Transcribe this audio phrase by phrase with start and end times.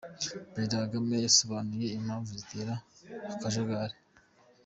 [0.53, 2.73] Perezida Kagame yasobanuye impamvu zitera
[3.33, 3.95] akajagari!.